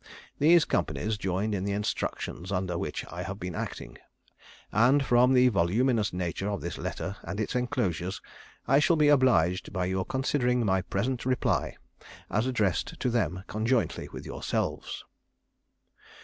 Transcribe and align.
These 0.39 0.65
companies 0.65 1.15
joined 1.15 1.53
in 1.53 1.63
the 1.63 1.73
instructions 1.73 2.51
under 2.51 2.75
which 2.75 3.05
I 3.11 3.21
have 3.21 3.39
been 3.39 3.53
acting; 3.53 3.99
and, 4.71 5.05
from 5.05 5.33
the 5.33 5.49
voluminous 5.49 6.11
nature 6.11 6.49
of 6.49 6.59
this 6.61 6.79
letter 6.79 7.17
and 7.21 7.39
its 7.39 7.53
enclosures, 7.53 8.19
I 8.67 8.79
shall 8.79 8.95
be 8.95 9.09
obliged 9.09 9.71
by 9.71 9.85
your 9.85 10.03
considering 10.05 10.65
my 10.65 10.81
present 10.81 11.23
reply 11.23 11.75
as 12.31 12.47
addressed 12.47 12.99
to 12.99 13.11
them 13.11 13.43
conjointly 13.45 14.09
with 14.09 14.25
yourselves. 14.25 15.05